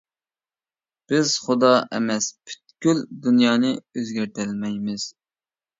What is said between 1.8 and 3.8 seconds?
ئەمەس، پۈتكۈل دۇنيانى